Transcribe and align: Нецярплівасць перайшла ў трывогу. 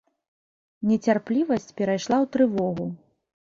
Нецярплівасць 0.93 1.69
перайшла 1.77 2.15
ў 2.23 2.35
трывогу. 2.37 2.93